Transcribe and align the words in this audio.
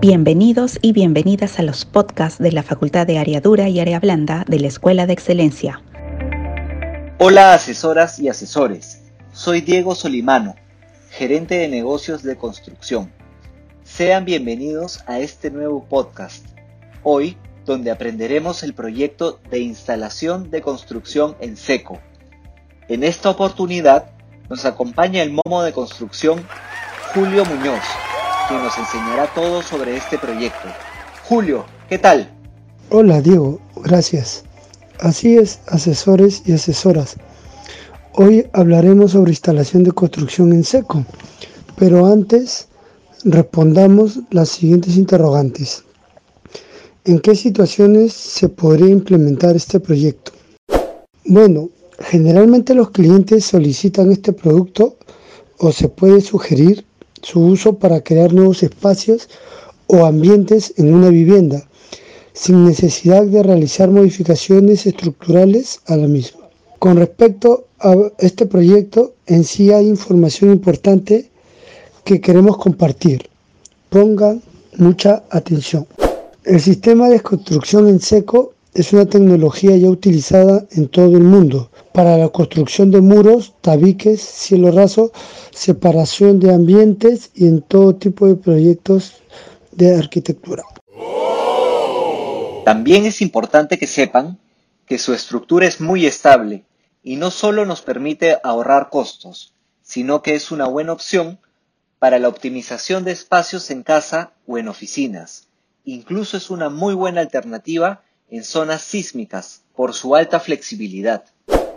Bienvenidos 0.00 0.78
y 0.80 0.92
bienvenidas 0.94 1.58
a 1.58 1.62
los 1.62 1.84
podcasts 1.84 2.38
de 2.38 2.52
la 2.52 2.62
Facultad 2.62 3.06
de 3.06 3.18
Área 3.18 3.42
Dura 3.42 3.68
y 3.68 3.80
Área 3.80 4.00
Blanda 4.00 4.46
de 4.48 4.58
la 4.58 4.68
Escuela 4.68 5.06
de 5.06 5.12
Excelencia. 5.12 5.82
Hola 7.18 7.52
asesoras 7.52 8.18
y 8.18 8.30
asesores, 8.30 9.02
soy 9.34 9.60
Diego 9.60 9.94
Solimano, 9.94 10.54
gerente 11.10 11.56
de 11.56 11.68
negocios 11.68 12.22
de 12.22 12.38
construcción. 12.38 13.12
Sean 13.84 14.24
bienvenidos 14.24 15.04
a 15.06 15.18
este 15.18 15.50
nuevo 15.50 15.84
podcast, 15.84 16.46
hoy 17.02 17.36
donde 17.66 17.90
aprenderemos 17.90 18.62
el 18.62 18.72
proyecto 18.72 19.38
de 19.50 19.58
instalación 19.58 20.50
de 20.50 20.62
construcción 20.62 21.36
en 21.40 21.58
seco. 21.58 22.00
En 22.88 23.04
esta 23.04 23.28
oportunidad 23.28 24.12
nos 24.48 24.64
acompaña 24.64 25.22
el 25.22 25.32
momo 25.44 25.62
de 25.62 25.74
construcción 25.74 26.42
Julio 27.12 27.44
Muñoz, 27.44 27.84
quien 28.50 28.64
nos 28.64 28.76
enseñará 28.76 29.32
todo 29.32 29.62
sobre 29.62 29.96
este 29.96 30.18
proyecto. 30.18 30.66
Julio, 31.28 31.64
¿qué 31.88 31.98
tal? 31.98 32.28
Hola 32.88 33.20
Diego, 33.20 33.60
gracias. 33.76 34.42
Así 34.98 35.36
es, 35.36 35.60
asesores 35.68 36.42
y 36.46 36.52
asesoras. 36.54 37.16
Hoy 38.14 38.48
hablaremos 38.52 39.12
sobre 39.12 39.30
instalación 39.30 39.84
de 39.84 39.92
construcción 39.92 40.52
en 40.52 40.64
seco, 40.64 41.04
pero 41.76 42.06
antes 42.06 42.66
respondamos 43.22 44.18
las 44.30 44.48
siguientes 44.48 44.96
interrogantes. 44.96 45.84
¿En 47.04 47.20
qué 47.20 47.36
situaciones 47.36 48.12
se 48.12 48.48
podría 48.48 48.90
implementar 48.90 49.54
este 49.54 49.78
proyecto? 49.78 50.32
Bueno, 51.24 51.68
generalmente 52.00 52.74
los 52.74 52.90
clientes 52.90 53.44
solicitan 53.44 54.10
este 54.10 54.32
producto 54.32 54.96
o 55.58 55.70
se 55.70 55.88
puede 55.88 56.20
sugerir 56.20 56.84
su 57.22 57.40
uso 57.40 57.78
para 57.78 58.02
crear 58.02 58.32
nuevos 58.32 58.62
espacios 58.62 59.28
o 59.86 60.04
ambientes 60.04 60.74
en 60.76 60.94
una 60.94 61.08
vivienda, 61.08 61.68
sin 62.32 62.64
necesidad 62.64 63.24
de 63.24 63.42
realizar 63.42 63.90
modificaciones 63.90 64.86
estructurales 64.86 65.80
a 65.86 65.96
la 65.96 66.06
misma. 66.06 66.40
Con 66.78 66.96
respecto 66.96 67.66
a 67.80 67.94
este 68.18 68.46
proyecto, 68.46 69.14
en 69.26 69.44
sí 69.44 69.72
hay 69.72 69.88
información 69.88 70.52
importante 70.52 71.30
que 72.04 72.20
queremos 72.20 72.56
compartir. 72.56 73.28
Pongan 73.88 74.42
mucha 74.78 75.24
atención. 75.30 75.86
El 76.44 76.60
sistema 76.60 77.08
de 77.08 77.20
construcción 77.20 77.88
en 77.88 78.00
seco 78.00 78.54
es 78.72 78.92
una 78.92 79.06
tecnología 79.06 79.76
ya 79.76 79.90
utilizada 79.90 80.66
en 80.72 80.88
todo 80.88 81.16
el 81.16 81.24
mundo 81.24 81.69
para 81.92 82.16
la 82.16 82.28
construcción 82.28 82.90
de 82.90 83.00
muros, 83.00 83.54
tabiques, 83.60 84.20
cielo 84.20 84.70
raso, 84.70 85.12
separación 85.50 86.40
de 86.40 86.54
ambientes 86.54 87.30
y 87.34 87.46
en 87.46 87.62
todo 87.62 87.96
tipo 87.96 88.26
de 88.26 88.36
proyectos 88.36 89.14
de 89.72 89.96
arquitectura. 89.96 90.64
También 92.64 93.06
es 93.06 93.20
importante 93.20 93.78
que 93.78 93.86
sepan 93.86 94.38
que 94.86 94.98
su 94.98 95.14
estructura 95.14 95.66
es 95.66 95.80
muy 95.80 96.06
estable 96.06 96.64
y 97.02 97.16
no 97.16 97.30
solo 97.30 97.64
nos 97.64 97.80
permite 97.82 98.38
ahorrar 98.42 98.90
costos, 98.90 99.54
sino 99.82 100.22
que 100.22 100.34
es 100.34 100.50
una 100.50 100.66
buena 100.66 100.92
opción 100.92 101.38
para 101.98 102.18
la 102.18 102.28
optimización 102.28 103.04
de 103.04 103.12
espacios 103.12 103.70
en 103.70 103.82
casa 103.82 104.32
o 104.46 104.58
en 104.58 104.68
oficinas. 104.68 105.48
Incluso 105.84 106.36
es 106.36 106.50
una 106.50 106.68
muy 106.68 106.94
buena 106.94 107.20
alternativa 107.20 108.02
en 108.30 108.44
zonas 108.44 108.82
sísmicas 108.82 109.62
por 109.74 109.94
su 109.94 110.14
alta 110.14 110.40
flexibilidad. 110.40 111.24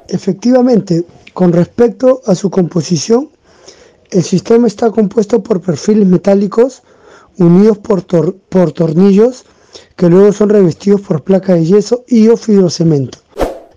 Efectivamente, 0.08 1.06
con 1.34 1.54
respecto 1.54 2.22
a 2.26 2.36
su 2.36 2.50
composición, 2.50 3.30
el 4.12 4.24
sistema 4.24 4.68
está 4.68 4.92
compuesto 4.92 5.42
por 5.42 5.62
perfiles 5.62 6.08
metálicos 6.08 6.84
unidos 7.38 7.80
por, 7.80 8.04
tornillos 8.74 9.46
que 9.96 10.10
luego 10.10 10.32
son 10.32 10.50
revestidos 10.50 11.02
por 11.02 11.24
placa 11.24 11.56
de 11.56 11.66
yeso 11.66 12.04
y 12.08 12.28
o 12.28 12.38
fibrocemento. 12.38 13.18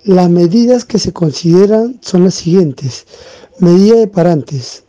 Las 0.05 0.29
medidas 0.29 0.85
que 0.85 0.99
se 0.99 1.13
consideran 1.13 1.99
son 2.03 2.25
las 2.25 2.35
siguientes. 2.35 3.07
Medida 3.59 3.97
de 3.97 4.07
parantes 4.07 4.85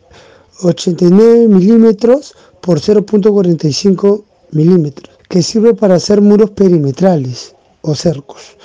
89 0.62 1.48
milímetros 1.48 2.36
por 2.62 2.80
0.45 2.80 4.24
milímetros 4.52 5.18
que 5.30 5.44
sirve 5.44 5.74
para 5.74 5.96
hacer 5.96 6.22
muros 6.22 6.52
perimetrales 6.52 7.56
o 7.81 7.96
cercos. 7.96 8.58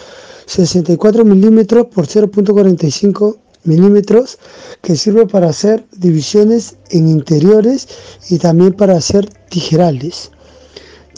64 0.46 1.24
milímetros 1.24 1.86
por 1.86 2.06
0.45 2.06 3.36
milímetros 3.64 4.38
que 4.80 4.96
sirve 4.96 5.26
para 5.26 5.48
hacer 5.48 5.84
divisiones 5.96 6.76
en 6.90 7.08
interiores 7.08 7.88
y 8.28 8.38
también 8.38 8.72
para 8.72 8.96
hacer 8.96 9.28
tijerales. 9.48 10.30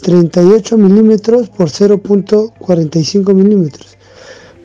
38 0.01 0.77
milímetros 0.77 1.49
por 1.49 1.69
0.45 1.69 3.33
milímetros 3.33 3.97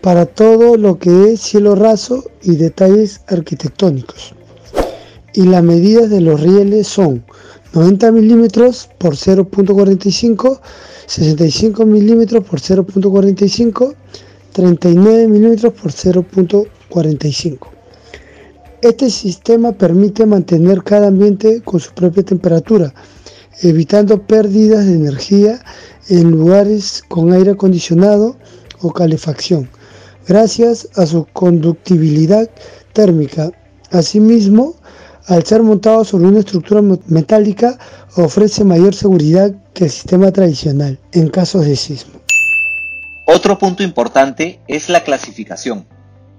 para 0.01 0.27
todo 0.27 0.77
lo 0.77 0.99
que 0.99 1.33
es 1.33 1.41
cielo 1.41 1.75
raso 1.75 2.25
y 2.43 2.57
detalles 2.57 3.21
arquitectónicos. 3.29 4.35
Y 5.35 5.43
las 5.43 5.63
medidas 5.63 6.11
de 6.11 6.21
los 6.21 6.41
rieles 6.41 6.89
son 6.89 7.25
90 7.73 8.11
milímetros 8.13 8.89
por 8.99 9.15
0.45, 9.15 10.61
65 11.07 11.87
milímetros 11.87 12.45
por 12.45 12.61
0.45, 12.61 13.95
39 14.53 15.29
milímetros 15.29 15.73
por 15.75 15.93
0.45. 15.93 17.69
Este 18.83 19.11
sistema 19.11 19.73
permite 19.73 20.25
mantener 20.25 20.83
cada 20.83 21.09
ambiente 21.09 21.61
con 21.63 21.81
su 21.81 21.93
propia 21.93 22.23
temperatura, 22.23 22.95
evitando 23.63 24.27
pérdidas 24.27 24.87
de 24.87 24.95
energía 24.95 25.61
en 26.09 26.31
lugares 26.31 27.03
con 27.09 27.33
aire 27.33 27.53
acondicionado 27.53 28.37
o 28.81 28.91
calefacción, 28.93 29.69
gracias 30.27 30.89
a 30.97 31.07
su 31.07 31.27
conductibilidad 31.33 32.49
térmica. 32.93 33.53
Asimismo, 33.91 34.77
al 35.27 35.45
ser 35.45 35.63
montado 35.63 36.05
sobre 36.05 36.27
una 36.27 36.41
estructura 36.41 36.83
metálica, 37.07 37.79
ofrece 38.17 38.65
mayor 38.65 38.95
seguridad 38.95 39.55
que 39.75 39.85
el 39.85 39.91
sistema 39.91 40.33
tradicional 40.33 40.99
en 41.13 41.29
casos 41.29 41.67
de 41.67 41.77
sismo. 41.77 42.20
Otro 43.33 43.59
punto 43.59 43.85
importante 43.85 44.61
es 44.67 44.89
la 44.89 45.05
clasificación. 45.05 45.87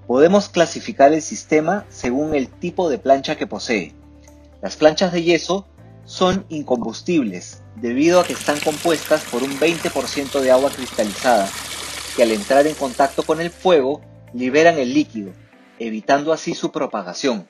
Podemos 0.06 0.50
clasificar 0.50 1.14
el 1.14 1.22
sistema 1.22 1.86
según 1.88 2.34
el 2.34 2.48
tipo 2.48 2.90
de 2.90 2.98
plancha 2.98 3.36
que 3.36 3.46
posee. 3.46 3.94
Las 4.60 4.76
planchas 4.76 5.10
de 5.10 5.22
yeso 5.22 5.66
son 6.04 6.44
incombustibles 6.50 7.62
debido 7.76 8.20
a 8.20 8.24
que 8.24 8.34
están 8.34 8.60
compuestas 8.60 9.22
por 9.22 9.42
un 9.42 9.58
20% 9.58 10.40
de 10.40 10.50
agua 10.50 10.68
cristalizada, 10.68 11.48
que 12.14 12.24
al 12.24 12.30
entrar 12.30 12.66
en 12.66 12.74
contacto 12.74 13.22
con 13.22 13.40
el 13.40 13.48
fuego 13.48 14.02
liberan 14.34 14.76
el 14.76 14.92
líquido, 14.92 15.32
evitando 15.78 16.30
así 16.30 16.54
su 16.54 16.72
propagación. 16.72 17.48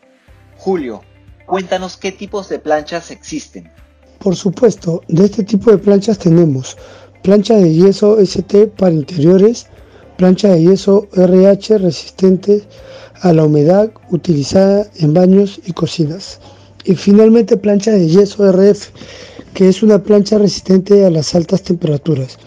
Julio, 0.57 1.03
cuéntanos 1.47 1.97
qué 1.97 2.13
tipos 2.13 2.49
de 2.49 2.61
planchas 2.61 3.11
existen. 3.11 3.73
Por 4.21 4.37
supuesto, 4.37 5.03
de 5.09 5.25
este 5.25 5.43
tipo 5.43 5.73
de 5.73 5.79
planchas 5.79 6.17
tenemos 6.17 6.77
plancha 7.23 7.57
de 7.57 7.73
yeso 7.73 8.19
ST 8.19 8.67
para 8.77 8.95
interiores, 8.95 9.67
plancha 10.17 10.49
de 10.49 10.63
yeso 10.63 11.07
RH 11.15 11.79
resistente 11.79 12.63
a 13.21 13.33
la 13.33 13.45
humedad 13.45 13.91
utilizada 14.11 14.87
en 14.97 15.15
baños 15.15 15.61
y 15.65 15.73
cocinas. 15.73 16.41
Y 16.85 16.97
finalmente 16.97 17.57
plancha 17.57 17.93
de 17.93 18.09
yeso 18.09 18.51
RF, 18.51 18.91
que 19.55 19.69
es 19.69 19.83
una 19.83 20.03
plancha 20.03 20.39
resistente 20.39 21.05
a 21.07 21.11
las 21.11 21.35
altas 21.35 21.63
temperaturas. 21.63 22.39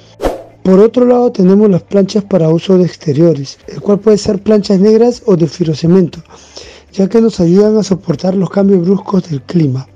Por 0.63 0.79
otro 0.79 1.05
lado 1.05 1.31
tenemos 1.31 1.69
las 1.69 1.83
planchas 1.83 2.23
para 2.23 2.49
uso 2.49 2.77
de 2.77 2.85
exteriores, 2.85 3.59
el 3.67 3.79
cual 3.81 3.99
puede 3.99 4.17
ser 4.17 4.41
planchas 4.41 4.79
negras 4.79 5.21
o 5.25 5.37
de 5.37 5.47
firocemento, 5.47 6.19
ya 6.91 7.07
que 7.07 7.21
nos 7.21 7.39
ayudan 7.39 7.77
a 7.77 7.83
soportar 7.83 8.35
los 8.35 8.49
cambios 8.49 8.81
bruscos 8.81 9.29
del 9.29 9.41
clima. 9.43 9.87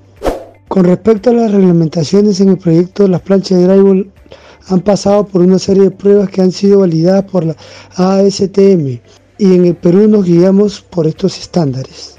Con 0.67 0.85
respecto 0.85 1.31
a 1.31 1.33
las 1.33 1.51
reglamentaciones 1.51 2.39
en 2.39 2.49
el 2.49 2.59
proyecto, 2.59 3.07
las 3.07 3.21
planchas 3.21 3.57
de 3.57 3.67
drywall 3.67 4.11
han 4.67 4.81
pasado 4.81 5.25
por 5.25 5.41
una 5.41 5.59
serie 5.59 5.83
de 5.83 5.91
pruebas 5.91 6.29
que 6.29 6.41
han 6.41 6.51
sido 6.51 6.79
validadas 6.79 7.25
por 7.25 7.45
la 7.45 7.55
ASTM 7.95 8.99
y 9.37 9.55
en 9.55 9.65
el 9.65 9.75
Perú 9.75 10.07
nos 10.07 10.25
guiamos 10.25 10.81
por 10.81 11.07
estos 11.07 11.37
estándares. 11.39 12.17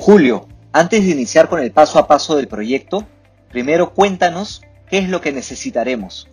Julio, 0.00 0.46
antes 0.72 1.04
de 1.04 1.10
iniciar 1.10 1.48
con 1.48 1.60
el 1.60 1.70
paso 1.70 1.98
a 1.98 2.08
paso 2.08 2.36
del 2.36 2.48
proyecto, 2.48 3.06
primero 3.50 3.94
cuéntanos 3.94 4.62
qué 4.90 4.98
es 4.98 5.08
lo 5.08 5.20
que 5.20 5.32
necesitaremos. 5.32 6.28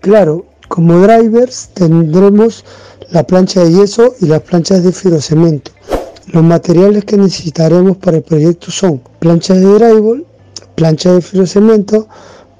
Claro, 0.00 0.46
como 0.68 0.98
drivers 1.00 1.70
tendremos 1.72 2.64
la 3.10 3.22
plancha 3.22 3.64
de 3.64 3.72
yeso 3.72 4.14
y 4.20 4.26
las 4.26 4.42
planchas 4.42 4.82
de 4.82 4.92
firocemento. 4.92 5.70
Los 6.32 6.42
materiales 6.42 7.04
que 7.04 7.16
necesitaremos 7.16 7.96
para 7.96 8.18
el 8.18 8.22
proyecto 8.22 8.70
son 8.70 9.00
planchas 9.20 9.60
de 9.60 9.66
drywall, 9.66 10.26
plancha 10.74 11.12
de 11.12 11.22
firocemento, 11.22 12.08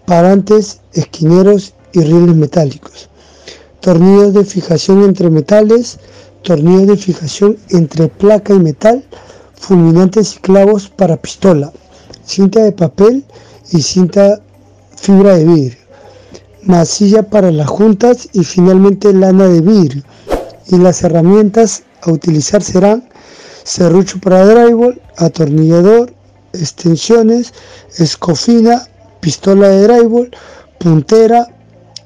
parantes, 0.07 0.81
esquineros 0.93 1.75
y 1.93 2.01
rieles 2.01 2.35
metálicos, 2.35 3.09
tornillos 3.81 4.35
de 4.35 4.45
fijación 4.45 5.05
entre 5.05 5.31
metales, 5.31 5.99
tornillos 6.43 6.87
de 6.87 6.97
fijación 6.97 7.57
entre 7.71 8.09
placa 8.09 8.55
y 8.55 8.59
metal, 8.59 9.05
fulminantes 9.55 10.37
y 10.37 10.39
clavos 10.39 10.89
para 10.89 11.17
pistola, 11.17 11.73
cinta 12.25 12.63
de 12.63 12.73
papel 12.73 13.25
y 13.73 13.83
cinta 13.83 14.41
fibra 14.97 15.37
de 15.37 15.45
vidrio, 15.45 15.79
masilla 16.63 17.23
para 17.23 17.51
las 17.51 17.69
juntas 17.69 18.29
y 18.33 18.45
finalmente 18.45 19.13
lana 19.13 19.49
de 19.49 19.61
vidrio. 19.61 20.03
Y 20.69 20.79
las 20.79 21.03
herramientas 21.05 21.85
a 22.03 22.11
utilizar 22.11 22.63
serán 22.63 23.09
serrucho 23.63 24.19
para 24.21 24.45
drywall, 24.45 25.01
atornillador, 25.17 26.13
extensiones, 26.53 27.53
escofina, 27.99 28.89
pistola 29.21 29.69
de 29.69 29.83
drywall, 29.83 30.31
puntera, 30.79 31.47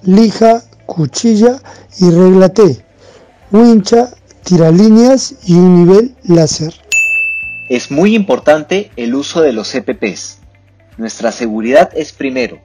lija, 0.03 0.63
cuchilla 0.87 1.61
y 1.99 2.11
regla 2.11 2.49
T, 2.49 2.85
wincha, 3.53 4.11
tiralíneas 4.45 5.35
y 5.45 5.55
un 5.55 5.85
nivel 5.85 6.15
láser. 6.25 6.75
Es 7.69 7.91
muy 7.91 8.15
importante 8.17 8.91
el 8.97 9.15
uso 9.15 9.43
de 9.43 9.53
los 9.53 9.75
EPPs. 9.75 10.39
Nuestra 10.97 11.31
seguridad 11.31 11.91
es 11.95 12.13
primero. 12.13 12.59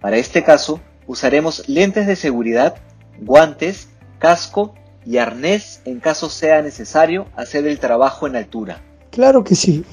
Para 0.00 0.16
este 0.16 0.44
caso, 0.44 0.80
usaremos 1.06 1.68
lentes 1.68 2.06
de 2.06 2.16
seguridad, 2.16 2.76
guantes, 3.20 3.88
casco 4.18 4.74
y 5.04 5.18
arnés 5.18 5.80
en 5.84 6.00
caso 6.00 6.30
sea 6.30 6.62
necesario 6.62 7.26
hacer 7.36 7.66
el 7.66 7.78
trabajo 7.78 8.26
en 8.26 8.36
altura. 8.36 8.80
Claro 9.10 9.44
que 9.44 9.54
sí. 9.54 9.84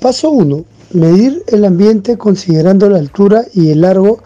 Paso 0.00 0.30
1. 0.30 0.64
Medir 0.92 1.42
el 1.48 1.64
ambiente 1.64 2.16
considerando 2.16 2.88
la 2.88 2.98
altura 2.98 3.44
y 3.52 3.70
el 3.70 3.80
largo, 3.80 4.22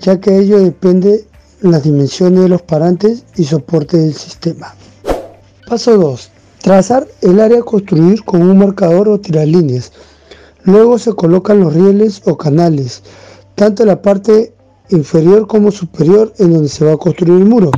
ya 0.00 0.20
que 0.20 0.38
ello 0.38 0.58
depende 0.58 1.24
las 1.62 1.84
dimensiones 1.84 2.42
de 2.42 2.48
los 2.48 2.62
parantes 2.62 3.24
y 3.36 3.44
soporte 3.44 3.96
del 3.96 4.14
sistema. 4.14 4.74
Paso 5.66 5.96
2. 5.96 6.30
Trazar 6.60 7.08
el 7.22 7.40
área 7.40 7.60
a 7.60 7.64
construir 7.64 8.24
con 8.24 8.42
un 8.42 8.58
marcador 8.58 9.08
o 9.08 9.20
tiralíneas. 9.20 9.92
Luego 10.64 10.98
se 10.98 11.12
colocan 11.14 11.60
los 11.60 11.72
rieles 11.72 12.20
o 12.26 12.36
canales, 12.36 13.02
tanto 13.54 13.82
en 13.82 13.88
la 13.88 14.02
parte 14.02 14.52
inferior 14.90 15.46
como 15.46 15.70
superior 15.70 16.32
en 16.38 16.52
donde 16.52 16.68
se 16.68 16.84
va 16.84 16.92
a 16.92 16.98
construir 16.98 17.40
el 17.40 17.48
muro, 17.48 17.70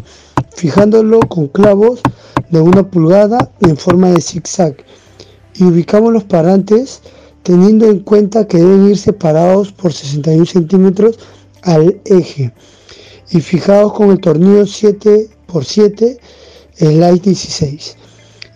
fijándolo 0.54 1.20
con 1.20 1.48
clavos 1.48 2.00
de 2.50 2.60
una 2.60 2.82
pulgada 2.90 3.50
en 3.60 3.76
forma 3.76 4.10
de 4.10 4.20
zigzag. 4.20 4.76
Y 5.54 5.64
ubicamos 5.64 6.12
los 6.12 6.24
parantes 6.24 7.00
teniendo 7.44 7.86
en 7.86 8.00
cuenta 8.00 8.48
que 8.48 8.58
deben 8.58 8.88
ir 8.88 8.98
separados 8.98 9.70
por 9.70 9.92
61 9.92 10.46
centímetros 10.46 11.18
al 11.62 12.00
eje 12.04 12.52
y 13.30 13.40
fijados 13.40 13.92
con 13.92 14.10
el 14.10 14.20
tornillo 14.20 14.62
7x7 14.62 16.18
slide 16.76 17.20
16, 17.20 17.96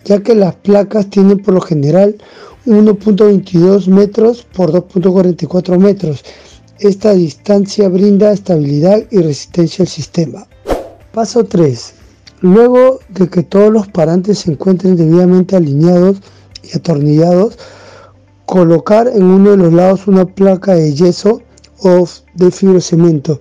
ya 0.05 0.21
que 0.21 0.35
las 0.35 0.55
placas 0.55 1.09
tienen 1.09 1.39
por 1.39 1.53
lo 1.53 1.61
general 1.61 2.17
1.22 2.65 3.87
metros 3.87 4.45
por 4.53 4.71
2.44 4.71 5.77
metros. 5.77 6.23
Esta 6.79 7.13
distancia 7.13 7.89
brinda 7.89 8.31
estabilidad 8.31 9.03
y 9.11 9.19
resistencia 9.19 9.83
al 9.83 9.89
sistema. 9.89 10.47
Paso 11.13 11.43
3. 11.43 11.93
Luego 12.41 12.99
de 13.09 13.27
que 13.29 13.43
todos 13.43 13.71
los 13.71 13.87
parantes 13.87 14.39
se 14.39 14.51
encuentren 14.51 14.95
debidamente 14.95 15.55
alineados 15.55 16.17
y 16.63 16.77
atornillados, 16.77 17.57
colocar 18.49 19.07
en 19.07 19.25
uno 19.25 19.51
de 19.51 19.57
los 19.57 19.73
lados 19.73 20.07
una 20.07 20.25
placa 20.25 20.73
de 20.73 20.91
yeso 20.95 21.43
o 21.83 22.07
de 22.33 22.49
fibrocemento 22.49 23.39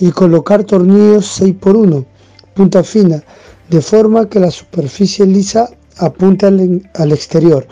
y 0.00 0.10
colocar 0.10 0.64
tornillos 0.64 1.42
6x1, 1.42 2.06
punta 2.54 2.82
fina, 2.82 3.22
de 3.68 3.82
forma 3.82 4.30
que 4.30 4.40
la 4.40 4.50
superficie 4.50 5.26
lisa 5.26 5.68
apunte 5.98 6.46
al, 6.46 6.90
al 6.94 7.12
exterior. 7.12 7.66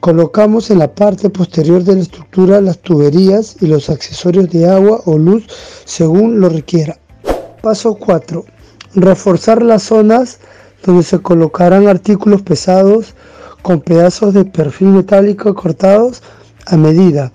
Colocamos 0.00 0.72
en 0.72 0.80
la 0.80 0.92
parte 0.92 1.30
posterior 1.30 1.84
de 1.84 1.94
la 1.94 2.02
estructura 2.02 2.60
las 2.60 2.78
tuberías 2.80 3.54
y 3.60 3.68
los 3.68 3.88
accesorios 3.88 4.50
de 4.50 4.68
agua 4.68 5.00
o 5.04 5.18
luz 5.18 5.46
según 5.84 6.40
lo 6.40 6.48
requiera. 6.48 6.98
Paso 7.62 7.94
4. 7.94 8.44
Reforzar 8.96 9.62
las 9.62 9.84
zonas 9.84 10.40
donde 10.84 11.04
se 11.04 11.20
colocarán 11.20 11.86
artículos 11.86 12.42
pesados 12.42 13.14
con 13.62 13.80
pedazos 13.80 14.34
de 14.34 14.44
perfil 14.44 14.88
metálico 14.88 15.54
cortados 15.54 16.22
a 16.66 16.76
medida. 16.76 17.32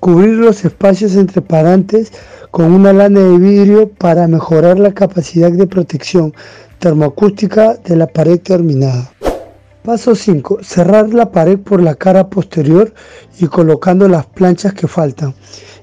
Cubrir 0.00 0.34
los 0.34 0.64
espacios 0.64 1.14
entre 1.16 1.42
parantes 1.42 2.12
con 2.50 2.72
una 2.72 2.92
lana 2.92 3.20
de 3.20 3.38
vidrio 3.38 3.88
para 3.88 4.26
mejorar 4.26 4.78
la 4.78 4.92
capacidad 4.92 5.52
de 5.52 5.66
protección 5.66 6.34
termoacústica 6.78 7.74
de 7.74 7.96
la 7.96 8.06
pared 8.06 8.40
terminada. 8.40 9.12
Paso 9.82 10.14
5. 10.14 10.58
Cerrar 10.62 11.12
la 11.14 11.30
pared 11.30 11.58
por 11.58 11.82
la 11.82 11.94
cara 11.94 12.28
posterior 12.28 12.92
y 13.38 13.46
colocando 13.46 14.08
las 14.08 14.26
planchas 14.26 14.74
que 14.74 14.88
faltan. 14.88 15.34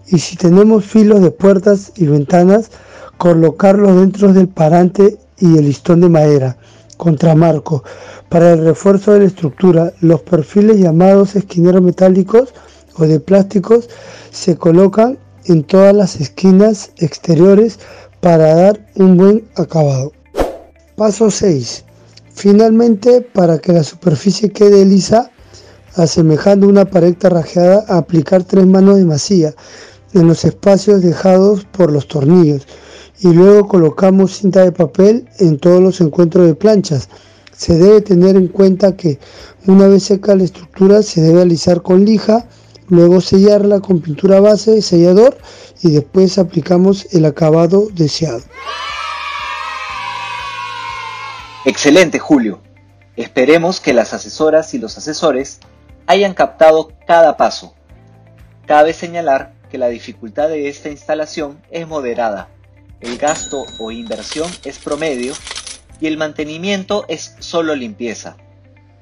Y 0.07 0.19
si 0.19 0.35
tenemos 0.35 0.85
filos 0.85 1.21
de 1.21 1.31
puertas 1.31 1.91
y 1.95 2.05
ventanas, 2.05 2.71
colocarlos 3.17 3.95
dentro 3.99 4.33
del 4.33 4.47
parante 4.47 5.17
y 5.39 5.57
el 5.57 5.65
listón 5.65 6.01
de 6.01 6.09
madera, 6.09 6.56
contramarco. 6.97 7.83
Para 8.29 8.53
el 8.53 8.65
refuerzo 8.65 9.13
de 9.13 9.19
la 9.19 9.25
estructura, 9.25 9.93
los 10.01 10.21
perfiles 10.21 10.77
llamados 10.77 11.35
esquineros 11.35 11.81
metálicos 11.81 12.53
o 12.95 13.05
de 13.05 13.19
plásticos 13.19 13.89
se 14.31 14.57
colocan 14.57 15.17
en 15.45 15.63
todas 15.63 15.95
las 15.95 16.19
esquinas 16.19 16.91
exteriores 16.97 17.79
para 18.19 18.55
dar 18.55 18.85
un 18.95 19.15
buen 19.15 19.47
acabado. 19.55 20.11
Paso 20.95 21.31
6. 21.31 21.85
Finalmente, 22.33 23.21
para 23.21 23.59
que 23.59 23.71
la 23.71 23.83
superficie 23.83 24.51
quede 24.51 24.85
lisa, 24.85 25.31
asemejando 25.95 26.67
una 26.67 26.85
pared 26.85 27.15
tarrajeada, 27.15 27.85
aplicar 27.87 28.43
tres 28.43 28.65
manos 28.65 28.97
de 28.97 29.05
masilla 29.05 29.53
en 30.13 30.27
los 30.27 30.45
espacios 30.45 31.01
dejados 31.01 31.65
por 31.65 31.91
los 31.91 32.07
tornillos 32.07 32.67
y 33.19 33.29
luego 33.29 33.67
colocamos 33.67 34.37
cinta 34.37 34.63
de 34.63 34.71
papel 34.71 35.27
en 35.39 35.57
todos 35.59 35.81
los 35.81 36.01
encuentros 36.01 36.45
de 36.45 36.55
planchas. 36.55 37.09
Se 37.51 37.75
debe 37.77 38.01
tener 38.01 38.35
en 38.35 38.47
cuenta 38.47 38.95
que 38.95 39.19
una 39.65 39.87
vez 39.87 40.03
seca 40.03 40.35
la 40.35 40.43
estructura 40.43 41.01
se 41.01 41.21
debe 41.21 41.41
alisar 41.41 41.81
con 41.81 42.05
lija, 42.05 42.45
luego 42.87 43.19
sellarla 43.19 43.79
con 43.79 44.01
pintura 44.01 44.39
base 44.39 44.81
sellador 44.81 45.37
y 45.81 45.91
después 45.91 46.37
aplicamos 46.37 47.07
el 47.13 47.25
acabado 47.25 47.87
deseado. 47.93 48.43
Excelente, 51.65 52.19
Julio. 52.19 52.61
Esperemos 53.17 53.81
que 53.81 53.93
las 53.93 54.13
asesoras 54.13 54.73
y 54.73 54.77
los 54.77 54.97
asesores 54.97 55.59
hayan 56.05 56.33
captado 56.33 56.91
cada 57.07 57.35
paso. 57.35 57.73
Cabe 58.67 58.93
señalar 58.93 59.53
que 59.69 59.77
la 59.77 59.87
dificultad 59.87 60.49
de 60.49 60.69
esta 60.69 60.89
instalación 60.89 61.59
es 61.71 61.87
moderada, 61.87 62.49
el 63.01 63.17
gasto 63.17 63.65
o 63.79 63.91
inversión 63.91 64.49
es 64.63 64.79
promedio 64.79 65.33
y 65.99 66.07
el 66.07 66.17
mantenimiento 66.17 67.05
es 67.07 67.35
solo 67.39 67.75
limpieza. 67.75 68.37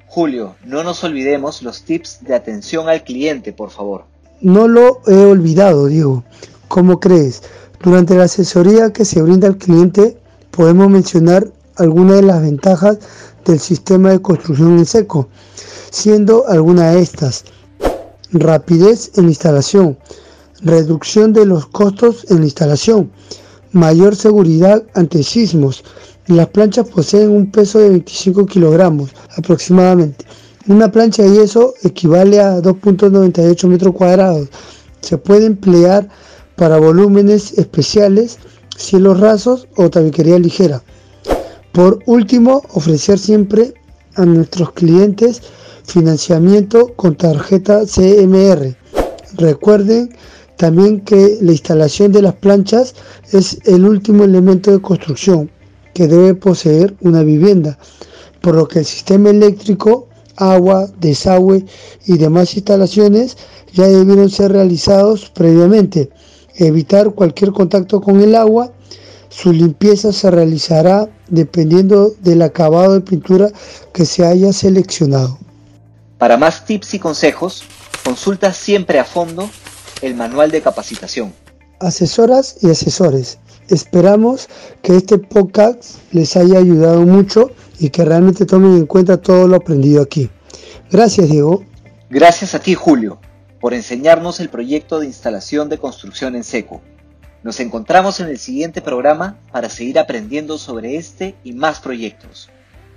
Julio, 0.06 0.56
no 0.64 0.82
nos 0.82 1.02
olvidemos 1.04 1.62
los 1.62 1.82
tips 1.82 2.22
de 2.22 2.34
atención 2.34 2.88
al 2.88 3.04
cliente, 3.04 3.52
por 3.52 3.70
favor. 3.70 4.04
No 4.40 4.68
lo 4.68 5.00
he 5.06 5.14
olvidado, 5.14 5.86
Diego. 5.86 6.24
¿Cómo 6.68 7.00
crees? 7.00 7.42
Durante 7.82 8.14
la 8.14 8.24
asesoría 8.24 8.92
que 8.92 9.04
se 9.04 9.22
brinda 9.22 9.48
al 9.48 9.58
cliente 9.58 10.16
podemos 10.50 10.88
mencionar 10.88 11.46
algunas 11.76 12.16
de 12.16 12.22
las 12.22 12.42
ventajas 12.42 12.98
del 13.44 13.60
sistema 13.60 14.10
de 14.10 14.22
construcción 14.22 14.78
en 14.78 14.86
seco, 14.86 15.28
siendo 15.90 16.46
alguna 16.48 16.92
de 16.92 17.02
estas 17.02 17.44
rapidez 18.32 19.12
en 19.16 19.24
la 19.24 19.30
instalación, 19.30 19.98
reducción 20.60 21.32
de 21.32 21.46
los 21.46 21.66
costos 21.66 22.26
en 22.30 22.40
la 22.40 22.46
instalación, 22.46 23.12
mayor 23.76 24.16
seguridad 24.16 24.82
ante 24.94 25.22
sismos. 25.22 25.84
Las 26.26 26.48
planchas 26.48 26.88
poseen 26.88 27.30
un 27.30 27.50
peso 27.50 27.78
de 27.78 27.90
25 27.90 28.46
kilogramos 28.46 29.10
aproximadamente. 29.36 30.24
Una 30.66 30.90
plancha 30.90 31.22
de 31.22 31.32
yeso 31.32 31.74
equivale 31.82 32.40
a 32.40 32.60
2.98 32.60 33.68
metros 33.68 33.94
cuadrados. 33.94 34.48
Se 35.02 35.18
puede 35.18 35.46
emplear 35.46 36.08
para 36.56 36.78
volúmenes 36.78 37.52
especiales, 37.58 38.38
cielos 38.76 39.20
rasos 39.20 39.68
o 39.76 39.90
tabiquería 39.90 40.38
ligera. 40.38 40.82
Por 41.72 42.00
último, 42.06 42.62
ofrecer 42.72 43.18
siempre 43.18 43.74
a 44.14 44.24
nuestros 44.24 44.72
clientes 44.72 45.42
financiamiento 45.84 46.94
con 46.96 47.14
tarjeta 47.14 47.82
CMR. 47.84 48.74
Recuerden 49.34 50.16
también 50.56 51.00
que 51.00 51.38
la 51.40 51.52
instalación 51.52 52.12
de 52.12 52.22
las 52.22 52.34
planchas 52.34 52.94
es 53.32 53.58
el 53.64 53.84
último 53.84 54.24
elemento 54.24 54.70
de 54.70 54.80
construcción 54.80 55.50
que 55.94 56.06
debe 56.06 56.34
poseer 56.34 56.94
una 57.00 57.22
vivienda, 57.22 57.78
por 58.40 58.54
lo 58.54 58.66
que 58.68 58.80
el 58.80 58.84
sistema 58.84 59.30
eléctrico, 59.30 60.08
agua, 60.36 60.88
desagüe 61.00 61.64
y 62.06 62.18
demás 62.18 62.54
instalaciones 62.54 63.36
ya 63.72 63.86
debieron 63.86 64.30
ser 64.30 64.52
realizados 64.52 65.30
previamente. 65.30 66.10
Evitar 66.54 67.10
cualquier 67.10 67.52
contacto 67.52 68.00
con 68.00 68.20
el 68.20 68.34
agua 68.34 68.72
su 69.28 69.52
limpieza 69.52 70.12
se 70.12 70.30
realizará 70.30 71.10
dependiendo 71.28 72.14
del 72.20 72.40
acabado 72.42 72.94
de 72.94 73.00
pintura 73.00 73.50
que 73.92 74.06
se 74.06 74.24
haya 74.24 74.52
seleccionado. 74.52 75.38
Para 76.16 76.38
más 76.38 76.64
tips 76.64 76.94
y 76.94 76.98
consejos, 76.98 77.64
consulta 78.02 78.54
siempre 78.54 78.98
a 78.98 79.04
fondo 79.04 79.50
el 80.02 80.14
manual 80.14 80.50
de 80.50 80.62
capacitación. 80.62 81.32
Asesoras 81.80 82.56
y 82.62 82.70
asesores, 82.70 83.38
esperamos 83.68 84.48
que 84.82 84.96
este 84.96 85.18
podcast 85.18 85.96
les 86.12 86.36
haya 86.36 86.58
ayudado 86.58 87.02
mucho 87.02 87.50
y 87.78 87.90
que 87.90 88.04
realmente 88.04 88.46
tomen 88.46 88.76
en 88.76 88.86
cuenta 88.86 89.18
todo 89.18 89.46
lo 89.46 89.56
aprendido 89.56 90.02
aquí. 90.02 90.30
Gracias, 90.90 91.28
Diego. 91.28 91.64
Gracias 92.08 92.54
a 92.54 92.60
ti, 92.60 92.74
Julio, 92.74 93.18
por 93.60 93.74
enseñarnos 93.74 94.40
el 94.40 94.48
proyecto 94.48 95.00
de 95.00 95.06
instalación 95.06 95.68
de 95.68 95.78
construcción 95.78 96.36
en 96.36 96.44
seco. 96.44 96.80
Nos 97.42 97.60
encontramos 97.60 98.20
en 98.20 98.28
el 98.28 98.38
siguiente 98.38 98.80
programa 98.80 99.38
para 99.52 99.68
seguir 99.68 99.98
aprendiendo 99.98 100.58
sobre 100.58 100.96
este 100.96 101.34
y 101.44 101.52
más 101.52 101.80
proyectos. 101.80 102.48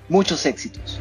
Muchos 0.07 0.45
éxitos. 0.45 0.99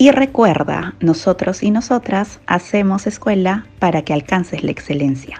Y 0.00 0.12
recuerda, 0.12 0.94
nosotros 1.00 1.62
y 1.62 1.70
nosotras 1.70 2.40
hacemos 2.46 3.06
escuela 3.06 3.66
para 3.78 4.00
que 4.00 4.14
alcances 4.14 4.62
la 4.62 4.70
excelencia. 4.70 5.38